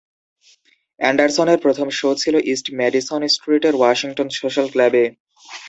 এন্ডারসনের 0.99 1.59
প্রথম 1.65 1.87
শো 1.99 2.09
ছিল 2.21 2.35
East 2.51 2.67
Madison 2.79 3.21
স্ট্রিটের 3.35 3.73
ওয়াশিংটন 3.77 4.27
সোশ্যাল 4.39 4.67
ক্লাবে। 4.73 5.03